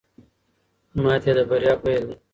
[1.03, 2.15] ماتې د بریا پیل دی.